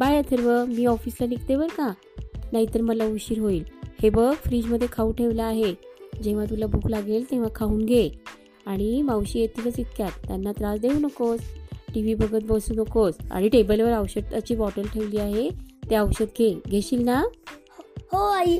Bye 0.00 0.18
Atharva 0.18 0.64
मी 0.64 0.86
ऑफिसला 0.86 1.26
निघते 1.26 1.56
बरं 1.56 1.66
का? 1.66 1.92
नाहीतर 2.52 2.80
मला 2.80 3.06
उशीर 3.06 3.38
होईल. 3.38 3.64
हे 4.02 4.10
बघ 4.10 4.34
फ्रीजमध्ये 4.34 4.88
खाऊ 4.92 5.12
ठेवलं 5.12 5.42
आहे. 5.42 5.74
जेव्हा 6.22 6.44
तुला 6.44 6.66
भूक 6.66 6.86
लागेल 6.86 7.30
तेव्हा 7.30 7.48
खाऊन 7.54 7.84
घे. 7.84 8.10
आणि 8.66 9.02
मावशी 9.02 9.40
येतीलच 9.40 9.78
इतक्यात. 9.78 10.10
त्यांना 10.26 10.52
त्रास 10.52 10.80
देऊ 10.80 10.92
नकोस. 10.92 11.40
टी 11.94 12.00
व्ही 12.00 12.14
बघत 12.14 12.38
बसू 12.42 12.74
नकोस. 12.74 13.14
आणि 13.30 13.48
टेबलवर 13.48 13.98
औषधाची 13.98 14.54
बॉटल 14.54 14.82
ठेवली 14.82 15.18
आहे. 15.18 15.50
ते 15.90 15.98
औषध 15.98 16.24
घे. 16.24 16.60
घेशील 16.68 17.04
ना? 17.04 17.22
हो, 17.22 18.18
हो 18.18 18.24
आई. 18.24 18.58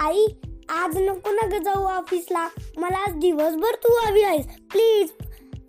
आई 0.00 0.26
आज 0.68 0.96
नको 0.96 1.32
ना 1.32 1.58
ग 1.58 1.62
जाऊ 1.62 1.84
ऑफिसला. 1.84 2.48
मला 2.76 2.96
आज 2.96 3.16
दिवसभर 3.16 3.74
तू 3.74 3.92
हवी 4.06 4.22
आहेस. 4.22 4.46
प्लीज 4.46 5.08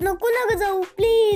नको 0.02 0.30
ना 0.30 0.56
ग 0.56 0.58
जाऊ. 0.58 0.82
प्लीज. 0.82 1.27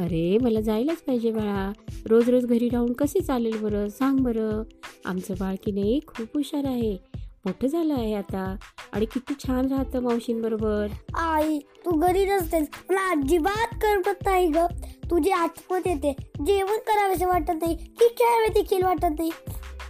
अरे 0.00 0.38
मला 0.38 0.60
जायलाच 0.60 0.96
पाहिजे 0.96 1.30
बाळा. 1.30 1.72
रोज 2.06 2.30
रोज 2.30 2.46
घरी 2.46 2.68
राहून 2.68 2.92
कसे 2.92 3.20
चालेल 3.20 3.60
बरं? 3.60 3.88
सांग 3.88 4.16
बरं. 4.16 4.62
आमचं 5.04 5.34
बाळ 5.40 5.54
की 5.64 5.72
नाही 5.72 6.00
खूप 6.06 6.26
हुशार 6.34 6.64
आहे. 6.64 6.96
मोठं 7.16 7.66
झालं 7.66 7.94
आहे 7.94 8.14
आता. 8.14 8.56
आणि 8.92 9.04
किती 9.04 9.34
छान 9.46 9.66
राहतं 9.66 10.00
मावशींबरोबर. 10.00 10.86
आई 11.14 11.58
तू 11.58 11.90
घरी 11.90 12.26
नसतेस. 12.26 12.68
मला 12.90 13.10
अजिबात 13.10 13.74
करमत 13.74 14.14
नाही 14.24 14.48
ग. 14.48 14.56
तुझी 15.10 15.30
आठवण 15.30 15.80
येते. 15.86 16.16
जेवण 16.46 16.78
करावेसे 16.78 17.24
वाटत 17.24 17.50
नाही. 17.50 17.74
की 17.74 18.08
खेळावे 18.08 18.48
देखील 18.48 18.82
वाटत 18.82 19.14
नाही. 19.18 19.30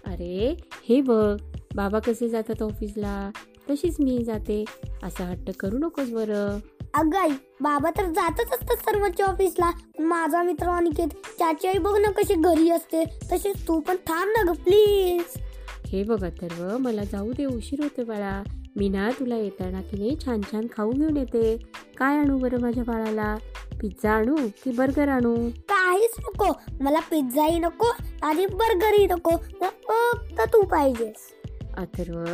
अरे 0.07 0.57
हे 0.89 1.01
बघ. 1.01 1.41
बाबा 1.75 1.99
कसे 1.99 2.29
जातात 2.29 2.63
ऑफिसला? 2.63 3.31
तशीच 3.71 4.01
मी 4.01 4.25
जाते. 4.25 4.65
असा 5.03 5.25
हट्ट 5.25 5.51
करू 5.61 5.79
नकोस 5.79 6.11
बरं. 6.11 6.59
अगं 6.95 7.19
आई 7.19 7.31
बाबा 7.61 7.91
तर 7.91 8.07
जातच 8.07 8.53
असतात 8.53 8.77
सर्वांच्या 8.77 9.27
ऑफिसला 9.27 9.71
माझा 9.99 10.43
मित्र 10.43 10.67
अनिकेत 10.67 11.09
त्याची 11.39 11.69
आई 11.69 11.79
बघ 11.79 11.97
ना 11.99 12.11
कशी 12.11 12.35
घरी 12.35 12.71
असते. 12.71 13.05
तशीच 13.33 13.69
तू 13.69 13.81
पण 13.81 13.97
थांब 13.97 14.31
ना 14.37 14.53
ग 14.53 14.55
प्लीज 14.55 15.41
हे 15.87 16.03
बघ 16.03 16.25
अथर्व 16.25 16.77
मला 16.79 17.05
जाऊ 17.05 17.33
दे 17.33 17.45
उशीर 17.45 17.83
होतो 17.83 18.05
बाळा. 18.05 18.43
मी 18.77 18.89
ना 18.89 19.11
तुला 19.11 19.37
येताना 19.37 19.81
की 19.81 19.99
नाही 19.99 20.17
छान 20.25 20.41
छान 20.41 20.67
खाऊ 20.77 20.91
घेऊन 20.93 21.17
येते. 21.17 21.57
काय 21.99 22.19
आणू 22.19 22.39
बरं 22.39 22.61
माझ्या 22.61 22.85
बाळाला? 22.85 23.37
पिझ्झा 23.81 24.13
आणू 24.13 24.37
की 24.65 24.71
बर्गर 24.71 25.09
आणू? 25.09 25.37
काहीच 25.49 26.15
नको. 26.19 26.53
मला 26.81 27.01
पिझ्झाही 27.01 27.59
नको 27.59 27.91
आणि 28.23 28.47
बर्गरही 28.47 29.07
नको. 29.07 29.37
फक्त 29.37 30.41
तू 30.41 30.63
पाहिजेस. 30.63 31.29
अथर्व 31.77 32.25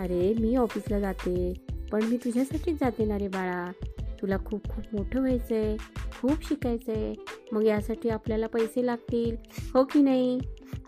अरे 0.00 0.34
मी 0.40 0.56
ऑफिसला 0.56 1.00
जाते. 1.00 1.52
पण 1.92 2.04
मी 2.04 2.16
तुझ्यासाठीच 2.16 2.80
जाते 2.80 3.04
ना 3.04 3.18
रे 3.18 3.28
बाळा. 3.28 3.70
तुला 4.22 4.36
खूप 4.36 4.68
खूप 4.68 4.94
मोठं 4.94 5.20
व्हायचं 5.20 5.54
आहे 5.54 5.76
खूप 6.20 6.44
शिकायचं 6.48 6.92
आहे 6.92 7.14
मग 7.52 7.64
यासाठी 7.64 8.08
आपल्याला 8.08 8.46
पैसे 8.46 8.86
लागतील 8.86 9.36
हो 9.74 9.84
की 9.84 10.02
नाही? 10.02 10.38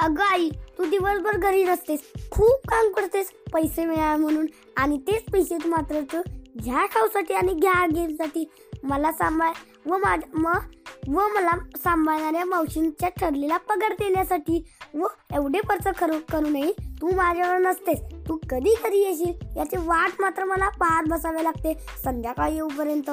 अगं 0.00 0.22
आई 0.22 0.48
तू 0.78 0.84
दिवसभर 0.84 1.36
घरी 1.36 1.64
नसतेस 1.64 2.00
खूप 2.30 2.66
काम 2.68 2.92
करतेस 2.92 3.30
पैसे 3.52 3.84
मिळावे 3.84 4.22
म्हणून. 4.22 4.46
आणि 4.76 4.98
तेच 4.98 5.30
पैसे 5.32 5.58
तू 5.64 5.68
मात्र 5.68 6.00
तू 6.00 6.20
ह्या 6.62 6.86
खाऊसाठी 6.86 7.34
आणि 7.34 7.52
घ्या 7.54 7.86
गेमसाठी 7.86 8.50
मला 8.82 9.12
सांभाळ 9.12 9.52
व 9.86 9.96
माझ्या 9.96 10.40
मग 10.40 10.60
व 11.08 11.20
मला 11.20 11.58
सांभाळणाऱ्या 11.76 12.44
मावशींच्या 12.44 13.08
ठरलेला 13.08 13.56
पगार 13.56 13.92
देण्यासाठी. 13.92 14.64
व 14.94 15.06
एवढे 15.34 15.58
खर्च 15.58 15.96
करू 15.98 16.12
करूनही 16.32 16.72
तू 17.00 17.14
माझ्यावर 17.16 17.58
नसतेस. 17.58 18.00
तू 18.28 18.36
कधी 18.50 18.74
कधी 18.84 18.98
येशील. 18.98 19.56
याची 19.56 19.76
वाट 19.76 20.20
मात्र 20.20 20.44
मला 20.44 20.68
पाहत 20.68 21.04
बसावे 21.08 21.44
लागते. 21.44 21.74
संध्याकाळी 22.04 22.54
येऊपर्यंत. 22.54 23.10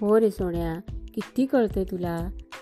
हो 0.00 0.20
रे 0.20 0.30
सोन्या 0.30 0.92
किती 1.14 1.46
कळतंय 1.46 1.84
तुला. 1.84 2.16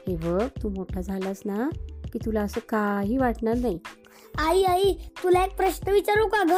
हे 0.09 0.17
बघ 0.17 0.47
तू 0.63 0.69
मोठा 0.69 1.01
झालास 1.01 1.41
ना 1.45 1.69
की 2.13 2.19
तुला 2.27 2.41
असं 2.41 2.61
काही 2.69 3.17
वाटणार 3.17 3.55
नाही. 3.57 3.79
आई 4.39 4.63
आई 4.63 4.93
तुला 4.93 5.45
एक 5.45 5.57
प्रश्न 5.57 5.93
विचारू 5.93 6.27
का 6.27 6.43
ग? 6.43 6.53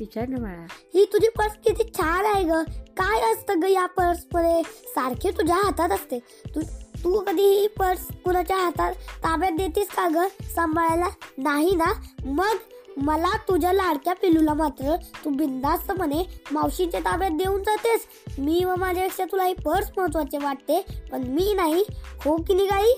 विचार 0.00 0.28
ना 0.28 0.36
बाळा. 0.36 0.66
ही 0.94 1.04
तुझी 1.04 1.28
पर्स 1.28 1.52
किती 1.52 1.84
छान 1.84 2.24
आहे 2.26 2.44
ग. 2.44 2.52
काय 2.96 3.32
असतं 3.32 3.60
ग 3.62 3.64
या 3.64 3.86
पर्समध्ये 3.86 4.62
सारखे 4.62 5.30
तुझ्या 5.30 5.56
हातात 5.56 5.90
असते. 5.90 6.18
तू 6.54 6.60
तू 7.04 7.20
कधी 7.20 7.42
ही 7.42 7.66
पर्स 7.66 8.06
कुणाच्या 8.24 8.56
हातात 8.56 8.92
ताब्यात 8.94 9.52
देतेस 9.52 9.88
का 9.88 10.08
ग? 10.08 10.26
सांभाळायला? 10.54 11.06
नाही 11.38 11.74
ना? 11.74 11.92
मग 12.24 12.56
मला 12.96 13.36
तुझ्या 13.36 13.72
लाडक्या 13.72 14.14
पिलूला 14.14 14.54
मात्र 14.54 14.96
तू 15.24 15.30
बिंदास्तपणे 15.30 16.22
मावशीच्या 16.52 17.00
ताब्यात 17.00 17.30
देऊन 17.30 17.62
जातेस. 17.62 18.06
मी 18.38 18.64
व 18.64 18.74
माझ्यापेक्षा 18.78 19.24
तुला 19.24 19.44
ही 19.44 19.54
पर्स 19.54 19.90
महत्त्वाचे 19.96 20.38
वाटते 20.38 20.84
पण 21.12 21.22
मी 21.22 21.54
नाही. 21.54 21.84
हो 22.24 22.36
की 22.36 22.54
नाही 22.54 22.66
गाई 22.66 22.92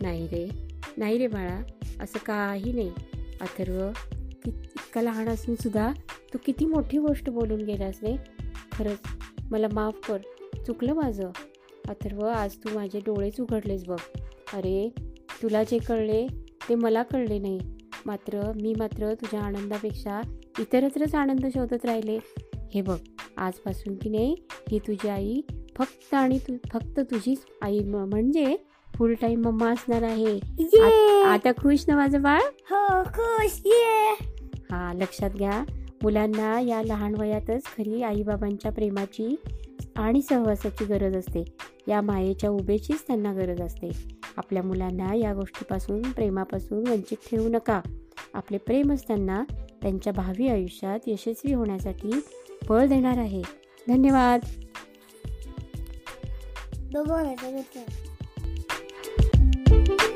नाही 0.00 0.26
रे. 0.26 0.48
नाही 0.96 1.18
रे 1.18 1.26
बाळा. 1.26 1.62
असं 2.00 2.18
काही 2.18 2.72
नाही. 2.72 2.92
अथर्व 3.40 3.90
कि 4.44 4.50
इतका 4.50 5.02
लहान 5.02 5.28
असून 5.28 5.54
सुद्धा 5.54 5.92
तू 6.34 6.38
किती 6.46 6.66
मोठी 6.66 6.98
गोष्ट 6.98 7.30
बोलून 7.30 7.60
गेलास 7.60 7.98
रे. 8.02 8.16
खरंच 8.72 8.98
मला 9.50 9.66
माफ 9.72 10.10
कर. 10.10 10.18
चुकलं 10.66 10.94
माझं. 10.94 11.30
अथर्व 11.88 12.26
आज 12.26 12.56
तू 12.56 12.74
माझे 12.74 12.98
डोळेच 12.98 13.40
उघडलेस 13.40 13.84
बघ. 13.84 13.98
अरे 14.52 14.94
तुला 15.42 15.62
जे 15.62 15.78
कळले 15.78 16.26
ते 16.68 16.74
मला 16.74 17.02
कळले 17.02 17.38
नाही. 17.38 17.60
मात्र 18.06 18.52
मी 18.62 18.74
मात्र 18.78 19.14
तुझ्या 19.14 19.40
आनंदापेक्षा 19.40 20.20
इतरत्रच 20.58 21.14
आनंद 21.14 21.46
शोधत 21.46 21.84
राहिले. 21.84 22.18
हे 22.74 22.82
बघ 22.82 22.98
आजपासून 23.36 23.96
की 23.98 24.08
नाही 24.08 24.34
ही 24.72 24.78
तुझी 24.78 25.08
आई 25.08 25.40
फक्त 25.78 26.14
आणि 26.14 26.38
तू 26.38 26.56
फक्त 26.72 27.00
तुझीच 27.00 27.38
आई 27.62 27.78
म्हणजे 27.78 28.56
फुल 28.98 29.14
टाईम 29.14 29.40
मम्मा 29.40 29.70
असणार 29.70 30.02
आहे. 30.02 30.40
आता 31.24 31.52
खुश 31.52 31.84
ना 31.88 31.96
माझं 31.96 32.22
बाळ? 32.22 32.40
हो 32.70 33.02
खुश. 33.02 33.62
ये 33.64 34.12
हा 34.70 34.92
लक्षात 34.94 35.30
घ्या. 35.30 35.64
मुलांना 36.02 36.60
या 36.60 36.82
लहान 36.82 37.14
वयातच 37.18 37.62
खरी 37.64 38.02
आईबाबांच्या 38.02 38.72
प्रेमाची 38.72 39.36
आणि 39.96 40.22
सहवासाची 40.22 40.84
गरज 40.84 41.16
असते. 41.16 41.44
या 41.88 42.00
मायेच्या 42.00 42.50
उभेचीच 42.50 43.06
त्यांना 43.06 43.32
गरज 43.32 43.60
असते. 43.60 43.90
आपल्या 44.36 44.62
मुलांना 44.62 45.14
या 45.14 45.34
गोष्टीपासून 45.34 46.02
प्रेमापासून 46.02 46.88
वंचित 46.88 47.16
ठेवू 47.30 47.48
नका. 47.48 47.80
आपले 48.34 48.58
प्रेमच 48.58 49.06
त्यांना 49.06 49.44
त्यांच्या 49.82 50.12
भावी 50.12 50.48
आयुष्यात 50.48 50.98
यशस्वी 51.06 51.52
होण्यासाठी 51.52 52.10
बळ 52.68 52.86
देणार 52.86 53.18
आहे. 53.18 53.42
धन्यवाद. 53.88 54.40
दोघं 56.92 58.07
Bye. 59.68 60.07